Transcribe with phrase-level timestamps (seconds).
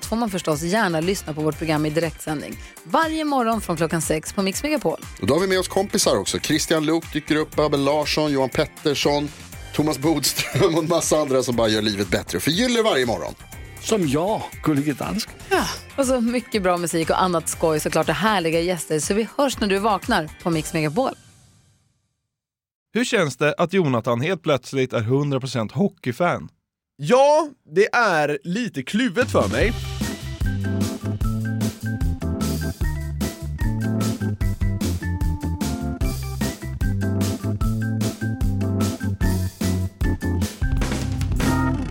[0.00, 2.56] allt får man förstås gärna lyssna på vårt program i direktsändning.
[2.84, 5.00] Varje morgon från klockan sex på Mix Megapol.
[5.20, 6.38] Och då har vi med oss kompisar också.
[6.38, 9.28] Christian Luuk dyker upp, Abel Larsson, Johan Pettersson,
[9.74, 13.34] Thomas Bodström och en massa andra som bara gör livet bättre och förgyller varje morgon.
[13.80, 15.34] Som jag, Gullige Dansken.
[15.96, 19.00] Och så mycket bra musik och annat skoj såklart och härliga gäster.
[19.00, 21.14] Så vi hörs när du vaknar på Mix Megapol.
[22.94, 26.48] Hur känns det att Jonathan helt plötsligt är 100% hockeyfan?
[26.96, 29.72] Ja, det är lite kluvet för mig.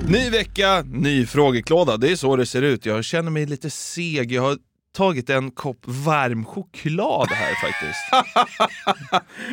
[0.10, 1.98] Ny vecka, ny frågeklåda.
[1.98, 2.86] Det är så det ser ut.
[2.86, 4.32] Jag känner mig lite seg.
[4.32, 4.58] Jag har
[4.96, 8.00] tagit en kopp varm choklad här faktiskt.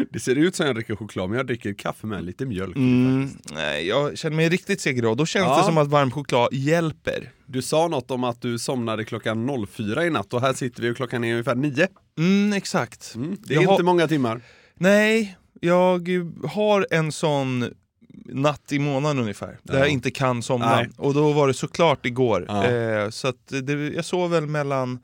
[0.13, 2.77] Det ser ut som jag dricker choklad, men jag dricker kaffe med lite mjölk.
[2.77, 5.17] Mm, nej, jag känner mig riktigt seg idag.
[5.17, 5.59] Då känns Ja.
[5.59, 7.31] det som att varm choklad hjälper.
[7.47, 10.91] Du sa något om att du somnade klockan 04 i natt och här sitter vi
[10.91, 11.89] och klockan är ungefär 9.
[12.19, 13.15] Mm, exakt.
[13.45, 14.41] Det är Jag har- inte många timmar.
[14.75, 16.09] Nej, jag
[16.49, 17.71] har en sån
[18.33, 19.79] natt i månaden ungefär, där Ja.
[19.81, 20.77] jag inte kan somna.
[20.77, 20.89] Nej.
[20.97, 22.45] Och då var det såklart igår.
[22.49, 22.65] Ja.
[22.67, 24.99] Eh, så det, jag sov väl mellan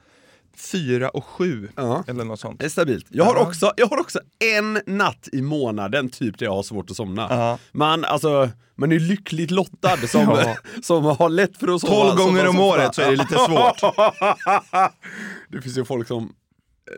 [0.56, 2.05] fyra och sju, Ja.
[2.09, 2.59] eller något sånt.
[2.61, 3.06] Det är stabilt.
[3.09, 4.19] Jag har, också, jag har också
[4.56, 7.59] en natt i månaden typ där jag har svårt att somna.
[7.73, 10.39] Man, alltså, man är lyckligt lottad som,
[10.83, 11.92] som har lätt för att sova.
[11.95, 13.81] 12 som- gånger om året så är det lite svårt.
[15.48, 16.33] det finns ju folk som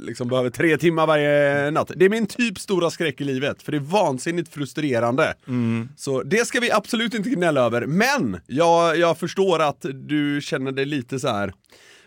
[0.01, 1.91] liksom behöver tre timmar varje natt.
[1.97, 5.35] Det är min typ stora skräck i livet, för det är vansinnigt frustrerande.
[5.49, 5.89] Mm.
[5.97, 7.87] Så det ska vi absolut inte gnälla över.
[7.87, 11.53] Men jag, jag förstår att du känner dig lite så här.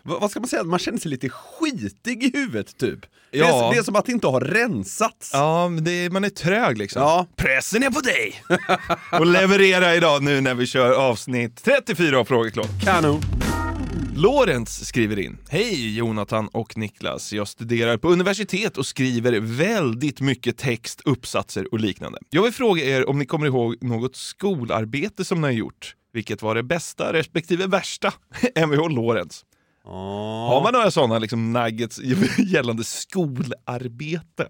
[0.02, 2.98] vad vad ska man säga, man känner sig lite skitig i huvudet typ.
[3.30, 3.70] Det, är, Ja.
[3.72, 5.30] det är som att det inte har rensats.
[5.32, 7.02] Ja, men det, man är trög liksom.
[7.02, 7.26] Ja.
[7.36, 8.42] Pressen är på dig!
[9.20, 12.70] och leverera idag nu när vi kör avsnitt 34 av Frågeklådan.
[12.84, 13.20] Kanon.
[14.18, 15.38] Lorentz skriver in.
[15.48, 17.32] Hej Jonathan och Niklas.
[17.32, 22.18] Jag studerar på universitet och skriver väldigt mycket text, uppsatser och liknande.
[22.30, 25.94] Jag vill fråga er om ni kommer ihåg något skolarbete som ni har gjort.
[26.12, 28.12] Vilket var det bästa respektive värsta?
[28.54, 29.44] Mvh Lorentz.
[29.84, 32.00] Har man några sådana liksom, nuggets
[32.38, 34.48] gällande skolarbeten?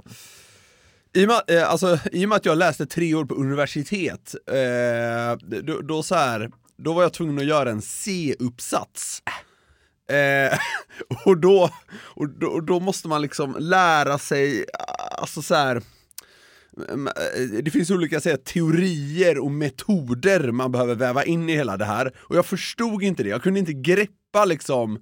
[1.15, 4.35] I och, med, eh, alltså, I och med att jag läste tre år på universitet,
[4.47, 9.23] eh, då, då, så här, då var jag tvungen att göra en C-uppsats.
[10.08, 10.58] Eh,
[11.24, 14.64] och, då, och, då, och då måste man liksom lära sig,
[15.19, 17.02] alltså så här, eh,
[17.62, 22.12] det finns olika här, teorier och metoder man behöver väva in i hela det här.
[22.19, 24.98] Och jag förstod inte det, jag kunde inte greppa liksom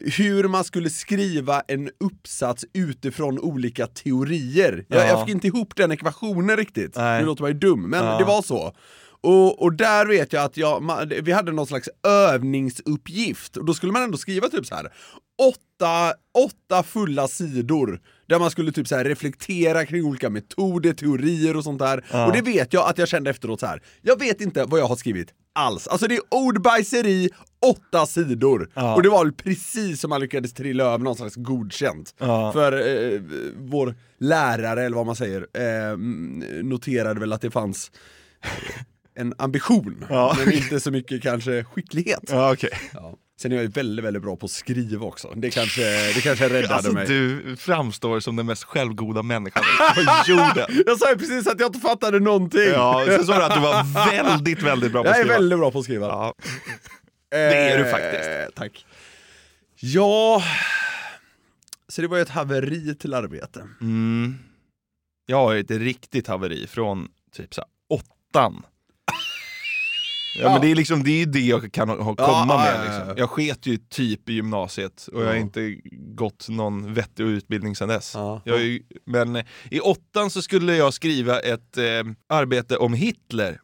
[0.00, 4.84] hur man skulle skriva en uppsats utifrån olika teorier.
[4.88, 5.06] Jag, Ja.
[5.06, 6.96] jag fick inte ihop den ekvationen riktigt.
[6.96, 7.20] Nej.
[7.20, 8.18] Nu låter man ju dum, men Ja.
[8.18, 8.72] det var så.
[9.20, 13.74] Och, och där vet jag att jag, man, vi hade någon slags övningsuppgift, och då
[13.74, 14.92] skulle man ändå skriva typ så här
[15.42, 16.14] åtta,
[16.46, 21.64] åtta fulla sidor där man skulle typ så här reflektera kring olika metoder, teorier och
[21.64, 22.04] sånt där.
[22.26, 23.82] Och det vet jag att jag kände efteråt så här.
[24.02, 25.86] jag vet inte vad jag har skrivit alls.
[25.88, 27.30] Alltså det är ordbajseri,
[27.66, 28.70] åtta sidor.
[28.96, 32.14] Och det var väl precis som man lyckades trilla över någon slags godkänt.
[32.18, 32.52] Ja.
[32.52, 33.20] För eh,
[33.56, 35.96] vår lärare, eller vad man säger, eh,
[36.62, 37.90] noterade väl att det fanns
[39.18, 40.36] en ambition, Ja.
[40.38, 42.20] men inte så mycket kanske skicklighet.
[42.28, 42.70] Ja, okej.
[42.92, 43.14] Ja.
[43.40, 45.32] Sen är jag ju väldigt, väldigt bra på att skriva också.
[45.36, 45.82] Det kanske,
[46.14, 47.06] det kanske räddade Alltså mig.
[47.06, 49.62] du framstår som den mest självgoda människan
[49.94, 50.82] på jorden.
[50.86, 52.68] Jag sa ju precis att jag inte fattade någonting!
[52.72, 55.38] Ja, sen sa du att du var väldigt, väldigt bra på att jag är skriva.
[55.38, 56.06] väldigt bra på att skriva.
[56.06, 56.34] Ja.
[57.30, 57.36] det
[57.70, 58.56] är du faktiskt.
[58.56, 58.86] Tack.
[59.80, 60.42] Ja,
[61.88, 63.68] så det var ju ett haveri till arbete.
[63.80, 64.38] Mm.
[65.26, 68.62] Jag har ju ett riktigt haveri från typ så åttan.
[70.38, 72.74] Ja, men det är liksom det, är det jag kan ha, Ja, komma ja, med.
[72.74, 72.98] ja, ja.
[72.98, 73.14] Liksom.
[73.18, 75.40] Jag sket ju typ i gymnasiet och jag har Ja.
[75.40, 75.76] inte
[76.14, 78.12] gått någon vettig utbildning sedan dess.
[78.14, 78.42] Ja.
[78.44, 79.36] Ju, men
[79.70, 81.84] i åttan så skulle jag skriva ett eh,
[82.28, 83.60] arbete om Hitler.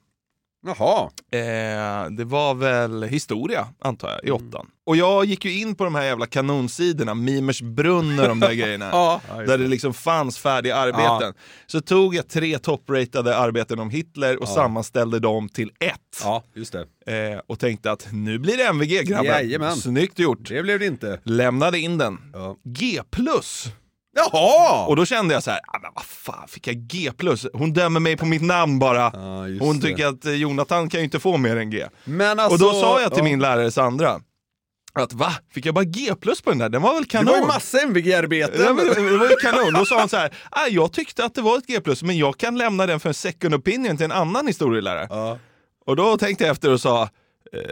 [0.66, 1.10] Jaha.
[1.32, 4.48] Eh, det var väl historia, antar jag, i Mm.
[4.48, 4.66] åttan.
[4.86, 8.52] Och jag gick ju in på de här jävla kanonsidorna, Mimers brunn och de där
[8.54, 8.88] grejerna.
[8.92, 9.20] Ja.
[9.28, 11.34] där det liksom fanns färdiga arbeten.
[11.66, 16.20] Så tog jag tre toppratade arbeten om Hitler och sammanställde dem till ett.
[16.22, 16.74] Ja, just
[17.06, 17.32] det.
[17.32, 19.24] Eh, och tänkte att nu blir det MVG grabbar.
[19.24, 19.76] Jajamän.
[19.76, 20.48] Snyggt gjort.
[20.48, 21.20] Det blev det inte.
[21.24, 22.18] Lämnade in den.
[22.32, 22.56] Ja.
[22.64, 23.00] G+.
[24.14, 24.86] Jaha!
[24.86, 27.10] Och då kände jag så här, ah, men vad fan fick jag G+.
[27.52, 29.12] Hon dömer mig på mitt namn bara.
[29.48, 29.86] Just Hon det.
[29.86, 31.84] tycker att eh, Jonathan kan ju inte få mer än G.
[32.20, 33.24] Alltså, och då sa jag till ja.
[33.24, 34.20] min lärare Sandra,
[34.94, 35.32] att va?
[35.54, 36.14] Fick jag bara G
[36.44, 36.68] på den där?
[36.68, 37.32] Den var väl Det kanon?
[37.32, 38.60] var ju massa MVG-arbeten.
[38.60, 39.72] Ja, det var ju kanon.
[39.72, 42.36] Då sa hon så här, ah, jag tyckte att det var ett G+, men jag
[42.38, 45.06] kan lämna den för en second opinion till en annan historielärare.
[45.10, 45.38] Ja.
[45.86, 47.08] Och då tänkte jag efter och sa,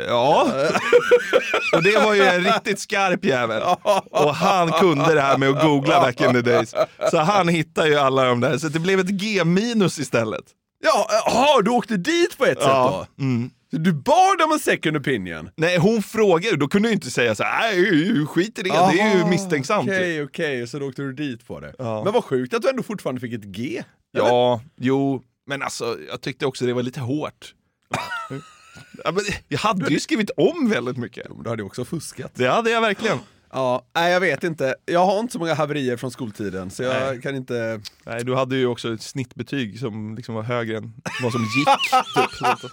[0.08, 0.52] ja.
[1.72, 3.62] och det var ju en riktigt skarp jävel.
[4.10, 6.74] Och han kunde det här med att googla back in the days.
[7.10, 10.44] Så han hittade ju alla de där, så det blev ett G minus istället.
[10.84, 13.06] Ja, jaha, du åkte dit på ett Ja.
[13.06, 13.78] sätt då?
[13.78, 15.50] Du bad om en second opinion?
[15.56, 19.00] Nej, hon frågade, då kunde jag inte säga så här, nej skit i det, det
[19.00, 19.88] är ju misstänksamt.
[19.88, 19.98] typ.
[19.98, 21.74] Okej, okej, så då åkte du dit på det.
[21.78, 22.04] Ja.
[22.04, 23.82] Men vad sjukt att du ändå fortfarande fick ett G.
[24.12, 27.54] Ja, jo, men alltså jag tyckte också det var lite hårt.
[29.04, 31.26] ja, men jag hade ju skrivit om väldigt mycket.
[31.44, 32.32] Du hade ju också fuskat.
[32.34, 33.18] Det hade jag verkligen.
[33.54, 34.74] Ja, nej jag vet inte.
[34.84, 37.22] Jag har inte så många haverier från skoltiden, så jag Nej.
[37.22, 37.80] kan inte...
[38.06, 40.92] Nej, du hade ju också ett snittbetyg som liksom var högre än
[41.22, 41.68] vad som gick.
[42.62, 42.70] typ.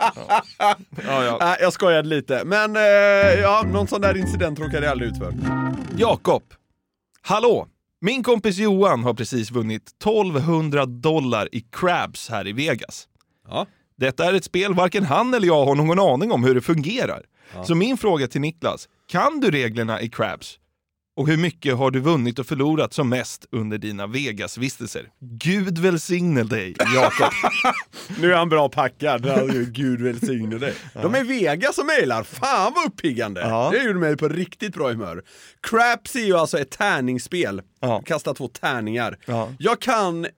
[0.59, 0.75] Ja.
[1.05, 1.37] Ja, ja.
[1.41, 2.45] Nej, jag skojade lite.
[2.45, 2.81] Men eh,
[3.41, 5.33] ja, någon sån där incident råkade jag aldrig ut för.
[5.97, 6.43] Jakob,
[7.21, 7.67] hallå!
[8.01, 13.07] Min kompis Johan har precis vunnit 1200 dollar i crabs här i Vegas.
[13.47, 13.65] Ja.
[13.99, 17.21] Detta är ett spel varken han eller jag har någon aning om hur det fungerar.
[17.65, 20.59] Så min fråga till Niklas, kan du reglerna i crabs?
[21.19, 25.07] Och hur mycket har du vunnit och förlorat som mest under dina Vegas-vistelser?
[25.19, 27.33] Gud välsigne dig, Jakob.
[28.21, 30.73] Nu är han bra packad, alltså, gud välsigne dig.
[30.93, 33.41] De är Vegas och mejlar, fan vad uppiggande!
[33.41, 33.69] Ja.
[33.73, 35.23] Det gjorde mig på riktigt bra humör.
[35.69, 38.01] Craps är ju alltså ett tärningsspel, Ja.
[38.05, 39.17] kasta två tärningar.
[39.25, 39.53] Ja.
[39.59, 40.29] Jag kan eh,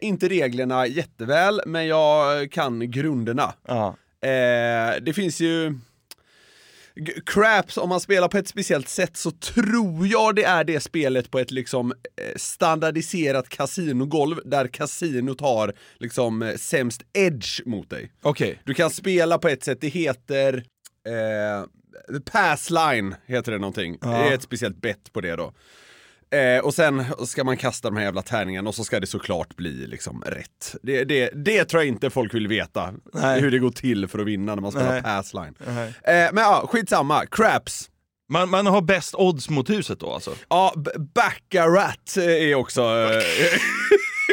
[0.00, 3.52] inte reglerna jätteväl, men jag kan grunderna.
[3.68, 3.96] ja.
[4.22, 5.78] Eh, det finns ju...
[7.26, 11.30] Craps, om man spelar på ett speciellt sätt så tror jag det är det spelet
[11.30, 18.12] på ett liksom eh, standardiserat kasinogolv där kasinot har liksom eh, sämst edge mot dig.
[18.22, 18.60] Okej.
[18.64, 20.64] Du kan spela på ett sätt, det heter
[21.06, 21.66] eh,
[22.14, 23.98] The Pass Line, heter det någonting.
[24.00, 25.52] Det är ett speciellt bett på det då.
[26.34, 29.56] Eh, och sen ska man kasta de här jävla tärningarna och så ska det såklart
[29.56, 30.76] bli liksom rätt.
[30.82, 33.40] Det, det, det tror jag inte folk vill veta, Nej.
[33.40, 35.02] hur det går till för att vinna när man spelar Nej.
[35.02, 35.54] pass line.
[35.66, 35.86] Nej.
[35.86, 37.26] Eh, men ja, skitsamma.
[37.26, 37.90] Craps.
[38.28, 40.34] Man, man har bäst odds mot huset då alltså?
[40.48, 40.74] Ja,
[41.14, 43.22] Baccarat är också eh,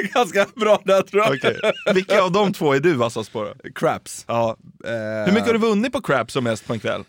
[0.14, 1.34] ganska bra där tror jag.
[1.36, 1.60] Okej.
[1.94, 3.54] Vilka av de två är du vassast på då?
[3.76, 4.26] Craps.
[4.28, 4.58] Ja.
[4.86, 4.92] Eh,
[5.26, 7.04] Hur mycket har du vunnit på crap som mest på en kväll?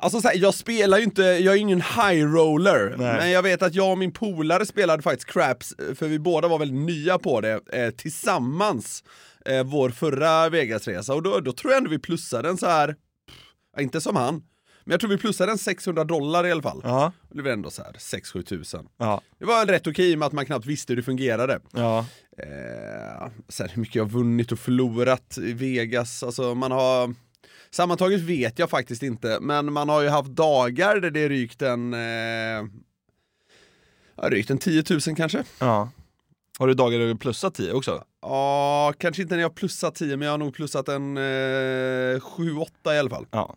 [0.00, 3.16] Alltså så här, jag spelar ju inte, jag är ingen high roller, Nej.
[3.16, 6.58] men jag vet att jag och min polare spelade faktiskt craps, för vi båda var
[6.58, 9.04] väldigt nya på det, eh, tillsammans,
[9.46, 12.86] eh, vår förra Vegasresa, och då, då tror jag ändå vi plussade en så här,
[12.86, 14.42] pff, inte som han,
[14.84, 16.80] men jag tror vi plussade en 600 dollar i alla fall.
[16.84, 17.12] Ja.
[17.30, 18.86] Det var ändå så här 6-7 tusen.
[18.98, 19.20] Ja.
[19.38, 21.60] Det var rätt okej med att man knappt visste hur det fungerade.
[21.72, 22.06] Ja.
[22.38, 27.14] Eh, sen hur mycket jag vunnit och förlorat i Vegas, alltså man har
[27.74, 31.94] Sammantaget vet jag faktiskt inte, men man har ju haft dagar där det rykt en
[31.94, 32.64] eh,
[34.22, 35.44] rykt en 10 000 kanske.
[35.60, 35.90] ja.
[36.58, 38.04] Har du dagar där du plussat 10 också?
[38.22, 42.94] Ja, kanske inte när jag plussat 10, men jag har nog plussat en eh, 7-8
[42.94, 43.26] i alla fall.
[43.30, 43.56] Ja.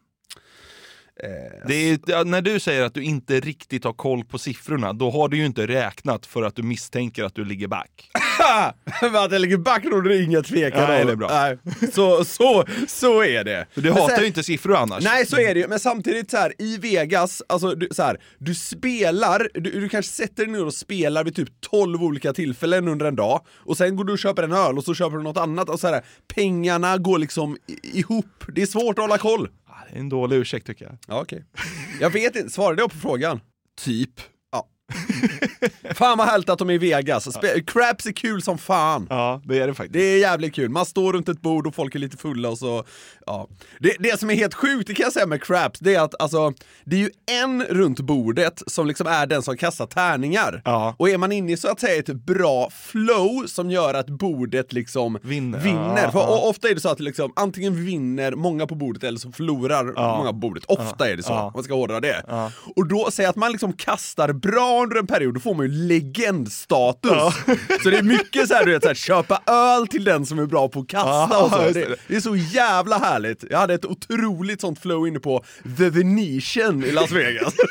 [1.20, 5.38] Är, när du säger att du inte riktigt har koll på siffrorna, då har du
[5.38, 8.12] ju inte räknat för att du misstänker att du ligger back.
[9.02, 11.28] Att jag ligger back råder det inga tvekan Nej, det är bra.
[11.28, 11.58] Nej,
[11.94, 13.68] så, så, så är det.
[13.74, 15.04] Du hatar sen- ju inte siffror annars.
[15.04, 18.22] Nej så är det ju, men samtidigt så här i Vegas, alltså du, så här,
[18.38, 22.88] du spelar, du, du kanske sätter dig ner och spelar vid typ 12 olika tillfällen
[22.88, 25.24] under en dag, och sen går du och köper en öl och så köper du
[25.24, 26.02] något annat, och så här,
[26.36, 29.50] pengarna går liksom ihop, det är svårt att hålla koll.
[29.94, 30.98] En dålig ursäkt tycker jag.
[31.08, 31.46] Ja okej.
[32.02, 33.40] Jag vet inte, svarade jag på frågan?
[33.82, 34.20] Typ.
[35.96, 39.08] Fan vad härligt att de är i Vegas, Spe- Craps är kul som fan.
[39.10, 39.94] Ja, det är det faktiskt.
[39.94, 42.58] Det är jävligt kul, man står runt ett bord och folk är lite fulla och
[42.58, 42.86] så,
[43.28, 43.48] ja.
[43.80, 46.22] Det, det som är helt sjukt, det kan jag säga med craps, det är att
[46.22, 46.54] alltså,
[46.84, 47.10] det är ju
[47.44, 50.62] en runt bordet som liksom är den som kastar tärningar.
[50.66, 50.96] Ja.
[50.98, 54.74] Och är man inne i så att säga ett bra flow som gör att bordet
[54.74, 55.60] liksom Vinner.
[55.60, 56.04] vinner.
[56.04, 56.42] Ja, För ja.
[56.50, 60.30] ofta är det så att liksom, antingen vinner många på bordet eller så förlorar många
[60.30, 60.66] på bordet.
[60.66, 62.24] Ofta är det så, om man ska hårdra det.
[62.76, 65.72] Och då, säg att man liksom kastar bra under en period, då får man ju
[65.72, 67.12] legendstatus.
[67.84, 70.40] Så det är mycket så här, du vet, så här, köpa öl till den som
[70.40, 71.58] är bra på att kasta och så.
[71.58, 71.96] det.
[72.08, 73.17] det är så jävla härligt.
[73.18, 73.44] Härligt.
[73.50, 75.44] Jag hade ett otroligt sånt flow inne på
[75.78, 77.54] The Venetian i Las Vegas.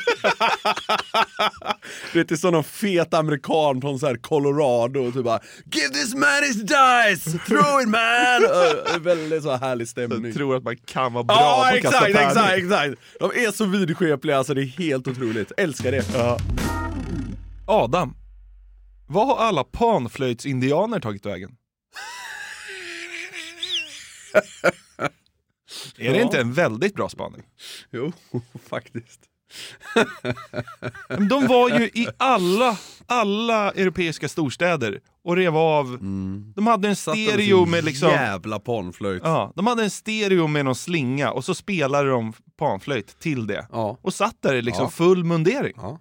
[2.13, 5.39] du vet, det är sån någon fet amerikan från så här Colorado och typ bara
[5.73, 7.39] Give this man his dice!
[7.47, 8.43] Throw it man!
[8.43, 10.25] Uh, väldigt så härlig stämning.
[10.25, 12.95] Jag tror att man kan vara bra Ja, på att kasta exakt, exakt, exakt!
[13.19, 15.51] De är så vidskepliga, alltså det är helt otroligt.
[15.57, 16.05] Älskar det.
[17.67, 18.15] Adam,
[19.07, 21.51] vad har alla panflöjtsindianer tagit vägen?
[25.97, 26.23] Är det Ja.
[26.23, 27.41] inte en väldigt bra spaning?
[27.91, 28.11] Jo,
[28.69, 29.19] faktiskt.
[31.29, 35.97] De var ju i alla, alla europeiska storstäder och rev av.
[36.55, 38.09] De hade en stereo med liksom...
[38.09, 39.21] Jävla panflöjt.
[39.25, 43.67] Ja, de hade en stereo med någon slinga och så spelade de panflöjt till det.
[43.71, 43.97] Ja.
[44.01, 44.89] Och satt där i liksom Ja.
[44.89, 45.73] full mundering.
[45.75, 45.99] Ja.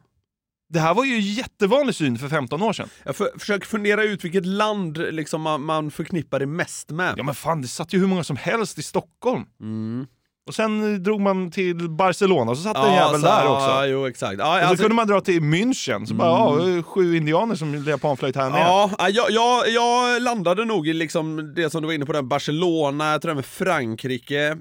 [0.68, 2.88] Det här var ju jättevanlig syn för 15 år sedan.
[3.04, 7.14] Jag för, försöker fundera ut vilket land liksom man, man förknippar det mest med.
[7.16, 9.44] Ja men fan, det satt ju hur många som helst i Stockholm.
[9.60, 10.06] Mm.
[10.48, 13.56] Och sen eh, drog man till Barcelona så satt det en jävel så- där ja,
[13.76, 13.86] också.
[13.86, 14.38] jo exakt.
[14.38, 17.74] Ja, Och så alltså- kunde man dra till München, så bara, ja, sju indianer som
[17.74, 18.60] lirar panflöjt här nere.
[18.60, 22.12] Ja, ja, jag, jag, jag landade nog i liksom det som du var inne på,
[22.12, 24.56] där, Barcelona, jag tror med Frankrike.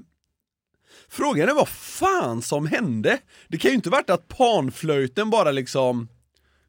[1.08, 3.18] Frågan är vad fan som hände?
[3.48, 6.08] Det kan ju inte varit att panflöjten bara liksom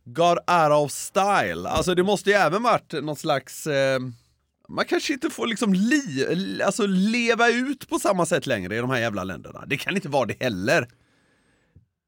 [0.06, 1.70] got out of style.
[1.70, 3.68] Alltså det måste ju även varit något slags...
[3.68, 4.00] Eh,
[4.70, 8.90] man kanske inte får liksom li, alltså leva ut på samma sätt längre i de
[8.90, 9.64] här jävla länderna.
[9.68, 10.88] Det kan inte vara det heller.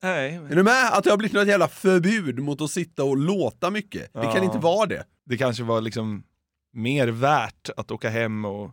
[0.03, 0.93] Nej, Är du med?
[0.93, 4.13] Att det har blivit något jävla förbud mot att sitta och låta mycket.
[4.13, 4.43] Det kan Ja.
[4.43, 5.03] inte vara det.
[5.25, 6.23] det kanske var liksom
[6.73, 8.71] mer värt att åka hem och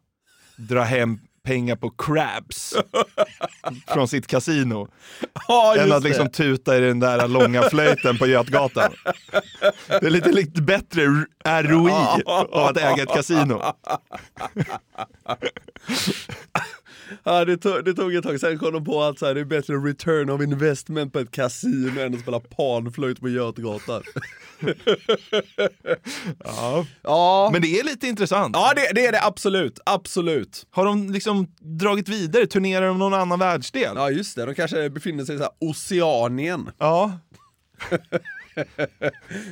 [0.56, 2.74] dra hem pengar på crabs
[3.86, 4.88] från sitt kasino
[5.48, 6.32] Ja, än att liksom det.
[6.32, 8.92] tuta i den där långa flöjten på Götgatan.
[9.88, 11.02] Det är lite, lite bättre
[11.44, 13.62] ROI av att äga ett kasino.
[17.24, 19.40] Ja, det, tog, det tog ett tag, sen kom de på att så här, det
[19.40, 24.02] är bättre return of investment på ett kasino än att spela panflöjt på Götgatan.
[26.44, 26.86] Ja.
[27.02, 28.56] Ja, Men det är lite intressant.
[28.56, 30.66] ja det, det är det absolut, absolut.
[30.70, 32.46] Har de liksom dragit vidare?
[32.46, 33.92] Turnerar de någon annan världsdel?
[33.96, 36.70] Ja just det, de kanske befinner sig i så här Oceanien.
[36.78, 37.18] Ja,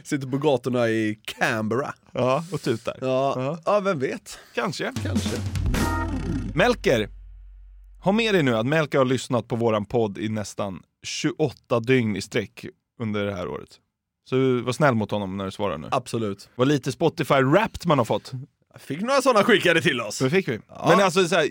[0.05, 1.95] Sitter på gatorna i Canberra.
[2.13, 2.97] ja och tutar.
[3.01, 3.81] Ja, ja.
[3.81, 4.39] vem vet?
[4.55, 4.93] Kanske.
[5.03, 5.37] Kanske.
[6.55, 7.09] Melker,
[8.05, 12.17] ha med dig nu att Melker har lyssnat på våran podd i nästan 28 dygn
[12.17, 12.65] i sträck
[13.01, 13.69] under det här året.
[14.31, 15.89] Så var snäll mot honom när du svarar nu.
[15.91, 16.49] Absolut.
[16.55, 18.33] Vad lite Spotify Wrapped man har fått.
[18.73, 20.19] Jag fick några sådana skickade till oss.
[20.19, 20.61] Det fick vi.
[20.89, 21.49] Men alltså så här,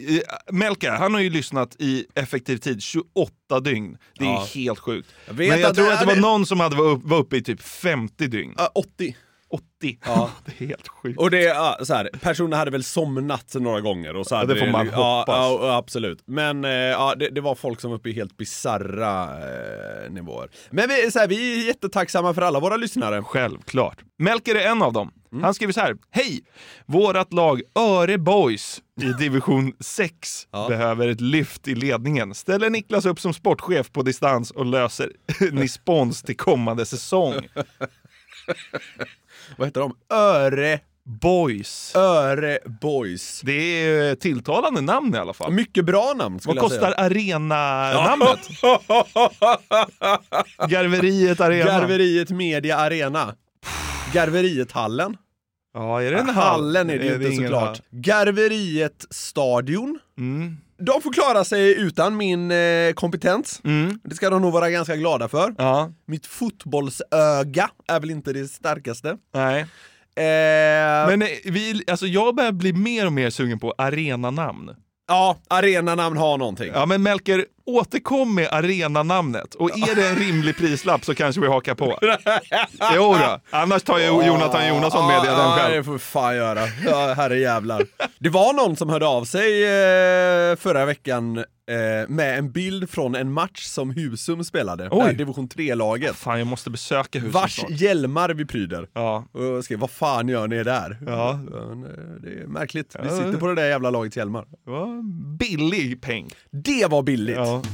[0.52, 3.98] Melker, han har ju lyssnat i effektiv tid 28 dygn.
[4.20, 4.48] Det är Ja.
[4.56, 5.10] helt sjukt.
[5.28, 7.38] Jag Men jag att tror att det var någon som hade var upp- var uppe
[7.38, 8.54] i typ 50 dygn.
[8.58, 9.16] Ja, 80.
[9.54, 9.98] 80.
[10.06, 10.30] Ja.
[10.46, 11.20] det är helt sjukt.
[11.20, 14.60] Och det, ja, så här, personen hade väl somnat några gånger och så hade det
[14.60, 15.36] får man ja, hoppas.
[15.36, 16.24] Ja, ja, absolut.
[16.26, 20.50] Men eh, ja, det, det var folk som var uppe i helt bisarra eh, nivåer.
[20.72, 23.24] Men vi, så här, vi är jättetacksamma för alla våra lyssnare.
[23.24, 23.98] Självklart.
[24.18, 25.12] Melker är en av dem.
[25.42, 25.96] Han skriver så här.
[26.12, 26.42] Hej!
[26.86, 30.68] Vårat lag Öre Boys i division 6 Ja.
[30.70, 32.34] behöver ett lyft i ledningen.
[32.34, 35.12] Ställer Niklas upp som sportchef på distans och löser
[35.52, 37.34] Nispons till kommande säsong.
[39.58, 39.96] Vad heter de?
[40.10, 41.96] Öre, Boys.
[41.96, 43.42] Öre Boys.
[43.44, 45.52] Det är eh, tilltalande namn i alla fall.
[45.52, 48.40] Mycket bra namn Vad kostar arena-namnet?
[50.70, 51.66] Garveriet Arena.
[51.66, 53.36] Garveriet Media Arena.
[54.14, 55.18] Garveriet-hallen.
[55.74, 56.36] Ja, är det en hall?
[56.36, 57.82] Hallen är det ju inte såklart.
[57.90, 60.00] Garveriet Stadion.
[60.18, 60.58] Mm.
[60.86, 63.62] De får klara sig utan min eh, kompetens.
[63.64, 64.00] Mm.
[64.04, 65.56] Det ska de nog vara ganska glada för.
[65.58, 69.18] Ja, Mitt fotbollsöga är väl inte det starkaste.
[69.34, 69.66] nej.
[70.16, 74.70] Eh, Men eh, vi, alltså jag börjar bli mer och mer sugen på arenanamn.
[75.08, 76.72] ja, arenanamn har någonting.
[76.74, 79.56] Ja men Melker, återkom med arenanamnet.
[79.56, 82.00] Och är det en rimlig prislapp så kanske vi hakar på.
[82.96, 83.40] Jo då.
[83.50, 85.76] annars tar ju Jonathan Jonasson med den Ja, själv.
[85.76, 86.60] det får vi fan göra.
[86.86, 87.84] Ja, herre jävlar.
[88.20, 93.16] Det var någon som hörde av sig eh, förra veckan eh, med en bild från
[93.16, 94.90] en match som Husum spelade.
[94.90, 95.14] Det här Oj.
[95.16, 96.16] division 3-laget.
[96.16, 97.72] Fan jag måste besöka huset Vars snart.
[97.72, 98.88] hjälmar vi pryder.
[98.94, 99.26] Ja.
[99.32, 100.98] Och jag skrev, vad fan gör ni där?
[101.06, 101.32] Ja.
[101.32, 101.40] Eh,
[102.22, 102.96] Det är märkligt.
[103.04, 104.46] Vi sitter på det där jävla lagets hjälmar.
[104.66, 105.02] Det var
[105.38, 106.30] billig peng.
[106.52, 107.36] Det var billigt.
[107.36, 107.62] Ja.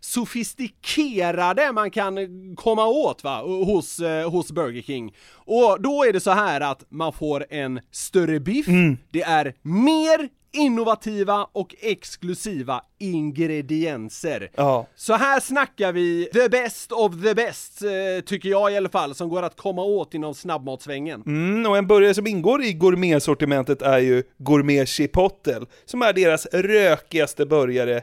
[0.00, 2.16] sofistikerade man kan
[2.56, 5.14] komma åt va, hos, eh, hos Burger King.
[5.34, 8.66] Och då är det så här att man får en större biff,
[9.10, 14.50] det är mer innovativa och exklusiva ingredienser.
[14.54, 14.86] Ja.
[14.96, 19.14] Så här snackar vi the best of the best, eh, tycker jag i alla fall,
[19.14, 21.22] som går att komma åt inom snabbmatsvängen.
[21.26, 26.46] Mm, och en burgare som ingår i gourmetsortimentet är ju Gourmet Chipotle, som är deras
[26.46, 28.02] rökigaste burgare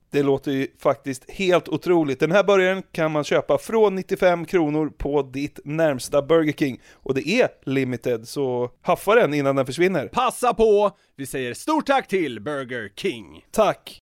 [0.11, 2.19] Det låter ju faktiskt helt otroligt.
[2.19, 6.81] Den här burgaren kan man köpa från 95 kronor på ditt närmsta Burger King.
[6.93, 10.07] Och det är limited, så haffa den innan den försvinner.
[10.07, 10.91] Passa på!
[11.15, 13.45] Vi säger stort tack till Burger King.
[13.51, 14.01] Tack!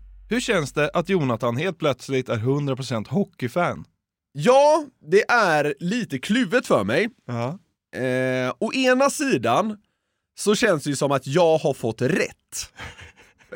[0.31, 3.85] hur känns det att Jonathan helt plötsligt är 100% hockeyfan?
[4.31, 7.09] Ja, det är lite kluvet för mig.
[7.25, 7.59] Ja.
[8.01, 9.77] Eh, å ena sidan
[10.39, 12.71] så känns det ju som att jag har fått rätt.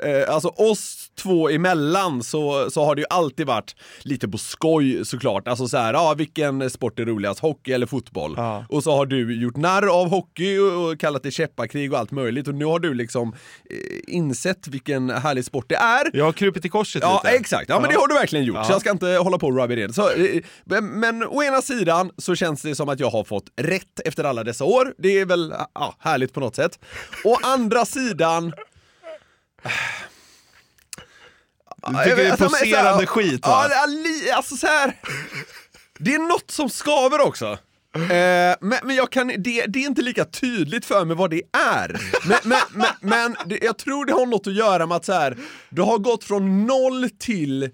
[0.03, 5.05] Eh, alltså oss två emellan så, så har det ju alltid varit lite på skoj
[5.05, 5.47] såklart.
[5.47, 8.33] Alltså så här, ja vilken sport är roligast, hockey eller fotboll?
[8.37, 8.65] Ja.
[8.69, 12.11] Och så har du gjort narr av hockey och, och kallat det käppakrig och allt
[12.11, 13.33] möjligt och nu har du liksom
[13.69, 13.77] eh,
[14.15, 16.09] insett vilken härlig sport det är.
[16.13, 17.35] Jag har krupit i korset Ja, lite.
[17.35, 17.69] exakt.
[17.69, 19.73] Ja, men det har du verkligen gjort, så jag ska inte hålla på och rubba
[19.73, 19.93] in.
[19.93, 20.41] Så, eh,
[20.81, 24.43] men, å ena sidan så känns det som att jag har fått rätt efter alla
[24.43, 24.93] dessa år.
[24.97, 26.79] Det är väl ja, härligt på något sätt.
[27.23, 28.53] Å andra sidan...
[31.85, 33.67] Du tycker det är Alltså, poserande skit va?
[33.69, 34.99] Ja, alltså så här.
[35.99, 37.57] Det är något som skaver också.
[37.95, 41.41] Eh, men men jag kan, det, det är inte lika tydligt för mig vad det
[41.77, 42.01] är.
[42.27, 45.13] Men, men, men, men det, jag tror det har något att göra med att så
[45.13, 45.37] här,
[45.69, 47.69] du har gått från noll till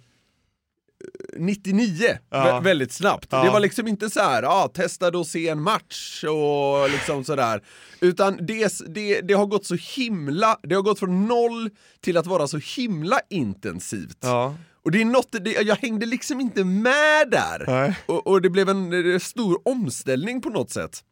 [1.37, 2.37] 99 Ja.
[2.37, 3.27] vä- väldigt snabbt.
[3.31, 3.43] Ja.
[3.43, 7.61] Det var liksom inte så här, ja, testade att se en match och liksom sådär.
[7.99, 11.69] Utan det, det, det har gått så himla, det har gått från noll
[12.01, 14.17] till att vara så himla intensivt.
[14.21, 14.55] Ja.
[14.83, 17.65] Och det är något, det, jag hängde liksom inte med där.
[18.05, 21.03] Och, och det blev en eh, stor omställning på något sätt.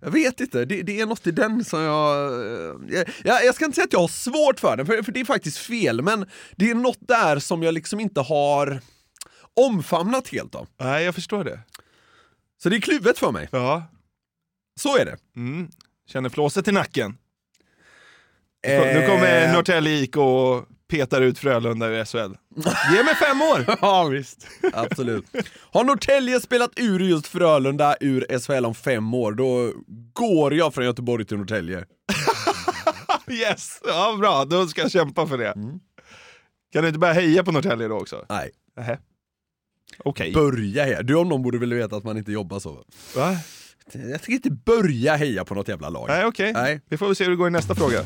[0.00, 2.32] Jag vet inte, det, det är något i den som jag,
[2.94, 3.44] eh, jag...
[3.44, 5.58] Jag ska inte säga att jag har svårt för den, för, för det är faktiskt
[5.58, 6.26] fel, men
[6.56, 8.80] det är något där som jag liksom inte har
[9.56, 10.68] omfamnat helt av.
[10.80, 11.60] Nej, jag förstår det.
[12.62, 13.48] Så det är kluvet för mig.
[13.52, 13.82] Ja.
[14.80, 15.16] Så är det.
[15.36, 15.68] Mm.
[16.08, 17.18] Känner flåset i nacken.
[18.66, 22.34] Nu kom- Nu kommer Eh, Norrtälje IK och petar ut Frölunda ur SHL.
[22.94, 23.76] Ge mig fem år!
[23.80, 25.24] Ja visst, absolut.
[25.72, 29.72] Har Norrtälje spelat ur just Frölunda ur SHL om fem år, då
[30.12, 31.84] går jag från Göteborg till Norrtälje.
[33.30, 33.80] Yes!
[33.86, 34.44] Ja, bra.
[34.44, 35.48] Då ska jag kämpa för det.
[35.50, 35.80] Mm.
[36.72, 38.26] Kan du inte börja heja på Norrtälje då också?
[38.28, 38.50] Nej.
[38.76, 38.98] Nähä.
[39.98, 40.32] Okej.
[40.32, 41.02] Börja heja.
[41.02, 42.84] Du om någon borde väl veta att man inte jobbar så?
[43.16, 43.36] Va?
[43.92, 46.08] Jag tänker inte börja heja på något jävla lag.
[46.08, 46.52] Nej, okej.
[46.52, 46.80] Nej.
[46.88, 48.04] Vi får väl se hur det går i nästa fråga.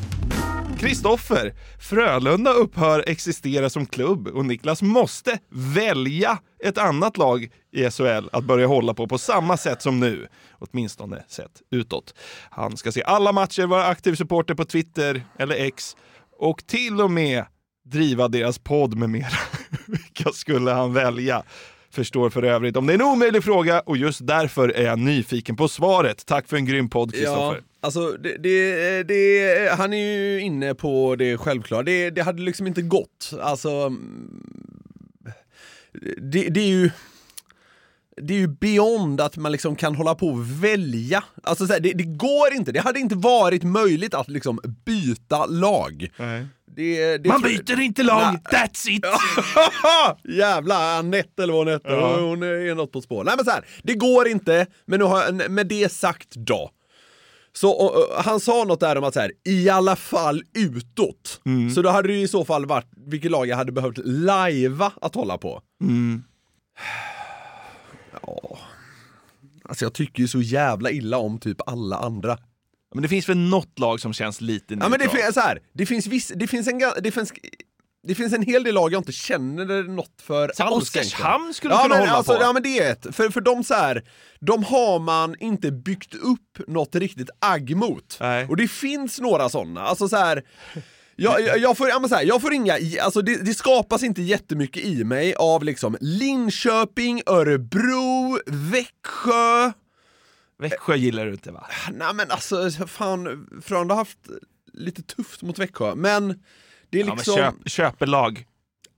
[0.79, 8.29] Kristoffer, Frölunda upphör existera som klubb och Niklas måste välja ett annat lag i SHL
[8.31, 10.27] att börja hålla på på samma sätt som nu.
[10.59, 12.13] Åtminstone sett utåt.
[12.49, 15.95] Han ska se alla matcher, vara aktiv supporter på Twitter eller X
[16.39, 17.45] och till och med
[17.85, 19.27] driva deras podd med mera.
[19.87, 21.43] Vilka skulle han välja?
[21.91, 25.55] Förstår för övrigt om det är en omöjlig fråga och just därför är jag nyfiken
[25.55, 26.25] på svaret.
[26.25, 27.61] Tack för en grym podd, Ja, Kristoffer.
[27.81, 31.83] alltså det, det, det, han är ju inne på det självklara.
[31.83, 33.33] Det, det hade liksom inte gått.
[33.41, 33.89] Alltså,
[36.21, 36.89] det, det är ju
[38.21, 41.23] det är ju beyond att man liksom kan hålla på och välja.
[41.43, 46.11] Alltså här, det, det går inte, det hade inte varit möjligt att liksom byta lag.
[46.17, 46.45] Nej.
[46.75, 48.61] Det, det Man byter inte lag, Nej.
[48.61, 49.05] that's it!
[50.37, 52.19] Jävla Anette eller vad hon heter, Ja.
[52.19, 53.23] hon är något på spår.
[53.23, 56.71] Nej men så här, det går inte, men nu har jag, med det sagt då.
[57.53, 61.41] Så och, och, han sa något där om att så här, i alla fall utåt.
[61.45, 61.69] Mm.
[61.71, 65.15] Så då hade det i så fall varit vilket lag jag hade behövt lajva att
[65.15, 65.61] hålla på.
[65.81, 66.23] Mm.
[68.21, 68.57] Ja.
[69.63, 72.37] Alltså jag tycker ju så jävla illa om typ alla andra.
[72.93, 75.23] Men det finns väl något lag som känns lite Ja men det, neutralt.
[75.23, 77.33] fin- så här, det finns viss, det finns en det finns,
[78.07, 81.73] det finns en hel del lag jag inte känner något för Så alls Oskarshamn skulle
[81.73, 82.41] ja, kunna men, hålla alltså, på.
[82.43, 84.03] Ja men det är ett, för, för de så här,
[84.39, 88.17] de har man inte byggt upp något riktigt agg mot.
[88.19, 88.45] Nej.
[88.45, 90.43] Och det finns några sådana, alltså så här.
[91.15, 94.03] Jag, jag, jag, får, ja, men så här, jag får inga, alltså det, det skapas
[94.03, 99.71] inte jättemycket i mig av liksom Linköping, Örebro, Växjö.
[100.61, 101.67] Växjö gillar du inte va?
[101.91, 104.17] Nej men alltså, fan, Frölunda har haft
[104.73, 106.43] lite tufft mot Växjö, men
[106.89, 107.35] det är Ja, liksom...
[107.35, 108.45] men köp, köpelag.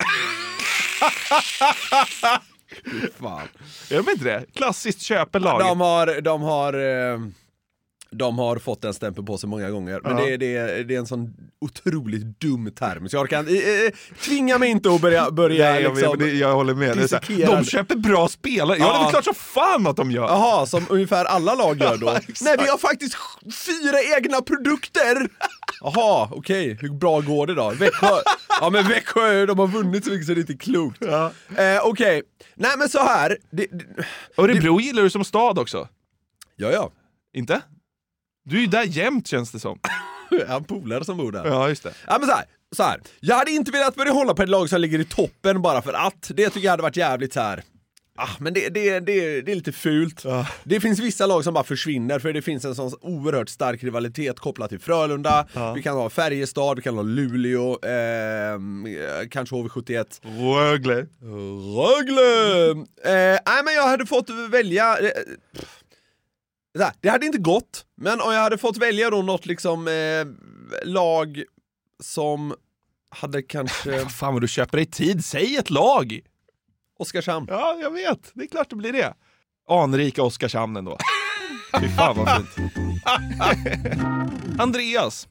[3.20, 3.48] Fan.
[3.90, 4.46] Är de inte det?
[4.54, 5.60] Klassiskt köpelag.
[5.60, 7.20] De har, de har, eh,
[8.14, 10.24] de har fått den stämpeln på sig många gånger, men Ja.
[10.26, 13.92] det, är- det, det är en sån otroligt dum term, så jag kan, eh, eh,
[14.26, 16.10] tvinga mig inte att börja, börja Nej, jag, liksom...
[16.10, 16.98] jag, det- jag håller med.
[16.98, 18.78] Det här, de köper bra spelare.
[18.78, 19.02] Ja, det är Ja.
[19.04, 20.24] väl klart som fan att de gör.
[20.28, 22.06] Jaha, som ungefär alla lag gör då.
[22.42, 23.16] Nej, vi har faktiskt
[23.66, 25.30] fyra egna produkter!
[25.82, 27.70] Jaha, okej, hur bra går det då?
[27.70, 28.08] Växjö,
[28.62, 30.98] ja men Växjö, de har vunnit så mycket så det är inte klokt.
[31.00, 31.32] Ja.
[31.58, 32.22] Eh, okej,
[32.56, 33.38] nej men så här.
[33.52, 33.86] Det, det,
[34.38, 35.88] Örebro gillar du som stad också.
[36.56, 36.92] ja, ja.
[37.36, 37.62] Inte?
[38.46, 39.80] Du är ju där jämt känns det som.
[40.32, 41.46] Jag har en polare som bor där.
[41.46, 41.94] Ja, just det.
[42.08, 43.00] Ja men så här, så här.
[43.20, 45.94] Jag hade inte velat börja hålla på ett lag som ligger i toppen bara för
[45.94, 46.32] att.
[46.36, 47.64] Det tycker jag hade varit jävligt så här.
[48.16, 50.24] Ah, men det, det, det, det är lite fult.
[50.64, 54.40] Det finns vissa lag som bara försvinner för det finns en sån oerhört stark rivalitet
[54.40, 55.48] kopplat till Frölunda.
[55.76, 60.06] Vi kan ha Färjestad, vi kan ha Luleå, ehm, eh, kanske HV71.
[60.24, 60.96] Rögle.
[61.78, 62.70] Rögle!
[63.06, 64.98] Eh, nej men jag hade fått välja...
[64.98, 65.10] Eh,
[65.60, 65.83] pff.
[66.78, 69.88] Så här, det hade inte gått, men om jag hade fått välja då något liksom
[69.88, 70.26] eh,
[70.88, 71.44] lag
[72.00, 72.56] som
[73.10, 74.06] hade kanske...
[74.10, 75.26] Fan vad du köper dig tid.
[75.26, 76.20] Säg ett lag!
[77.00, 77.48] Oskarshamn.
[77.50, 78.32] Ja, jag vet.
[78.34, 79.14] Det är klart det blir det.
[79.70, 80.98] Anrika Oskarshamn ändå.
[81.80, 82.74] Fy fan vad fint.
[84.60, 85.28] Andreas.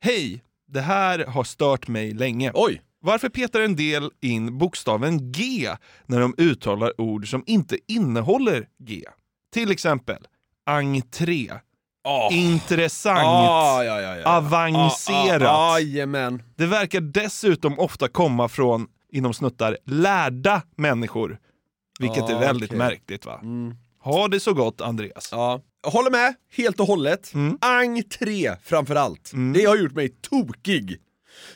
[0.00, 0.42] Hej!
[0.66, 2.50] Det här har stört mig länge.
[2.54, 2.82] Oj!
[3.00, 5.70] Varför petar en del in bokstaven G
[6.06, 9.04] när de uttalar ord som inte innehåller G?
[9.52, 10.26] Till exempel
[10.66, 11.50] entré,
[12.30, 14.36] intressant, Ah, ja, ja, ja.
[14.36, 15.80] avancerat.
[15.82, 16.42] Jajamän.
[16.56, 21.38] Det verkar dessutom ofta komma från, inom snuttar, lärda människor.
[22.00, 22.78] Vilket är väldigt okej.
[22.78, 23.38] märkligt va?
[23.42, 23.74] Mm.
[24.00, 25.28] Ha det så gott Andreas.
[25.32, 25.60] Ja.
[25.82, 27.34] Jag håller med, helt och hållet.
[27.34, 27.58] Mm.
[27.60, 29.30] Entré framför allt.
[29.54, 30.96] Det har gjort mig tokig.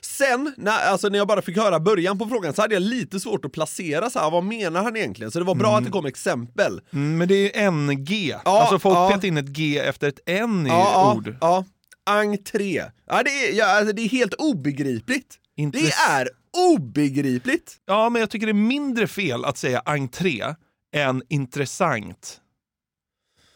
[0.01, 3.21] Sen, när, alltså när jag bara fick höra början på frågan så hade jag lite
[3.21, 5.31] svårt att placera så här, vad menar han egentligen?
[5.31, 6.81] Så det var bra att det kom exempel.
[6.93, 8.29] Mm, men det är NG.
[8.45, 9.11] Ja, alltså folk ja.
[9.11, 11.37] petar in ett G efter ett N i ja, ord.
[11.41, 11.64] Ja.
[12.11, 12.85] Entré.
[13.07, 15.37] Ja, det, är, ja, alltså, det är helt obegripligt.
[15.57, 17.77] Det Intress- är obegripligt.
[17.87, 20.55] Ja, men jag tycker det är mindre fel att säga entré
[20.95, 22.41] än intressant.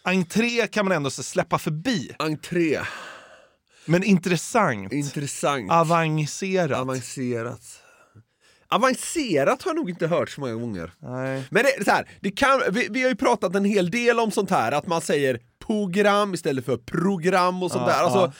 [0.05, 2.81] Entré kan man ändå släppa förbi, Entré.
[3.85, 5.71] Men intressant, Intressant.
[5.71, 6.79] avancerat.
[6.79, 7.61] Avancerat.
[8.69, 10.93] Avancerat har jag nog inte hört så många gånger.
[10.99, 11.45] Nej.
[11.51, 14.31] Men det, så här, det kan, vi, vi har ju pratat en hel del om
[14.31, 18.03] sånt här, att man säger program istället för program och sånt Ja, där.
[18.05, 18.33] Alltså, ja.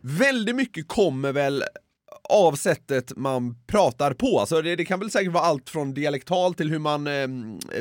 [0.00, 1.64] Väldigt mycket kommer väl
[2.28, 4.40] av sättet man pratar på.
[4.40, 7.28] Alltså det, det kan väl säkert vara allt från dialektal till hur man eh,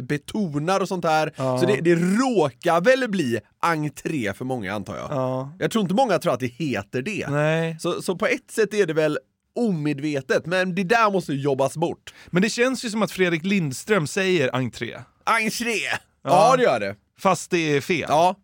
[0.01, 1.33] betonar och sånt här.
[1.35, 1.57] Ja.
[1.59, 5.07] Så det, det råkar väl bli entré för många antar jag.
[5.11, 5.55] Ja.
[5.59, 7.27] Jag tror inte många tror att det heter det.
[7.29, 7.77] Nej.
[7.79, 9.17] Så, så på ett sätt är det väl
[9.55, 12.13] omedvetet, men det där måste jobbas bort.
[12.27, 15.75] Men det känns ju som att Fredrik Lindström säger entré, Entré!
[16.23, 16.95] Ja, det gör det.
[17.19, 18.05] fast det är fel.
[18.09, 18.35] Ja,